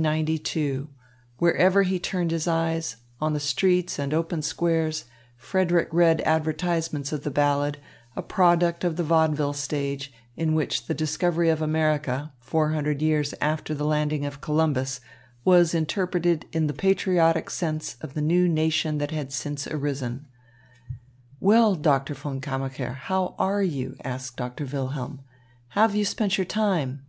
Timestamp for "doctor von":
21.74-22.40